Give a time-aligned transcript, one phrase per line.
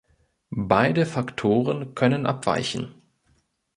[0.63, 2.95] Beide Faktoren können abweichen.